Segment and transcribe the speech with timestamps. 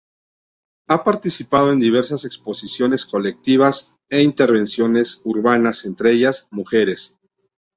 [0.87, 7.19] Ha participado en diversas exposiciones colectivas e intervenciones urbanas, entre ellas: "Mujeres".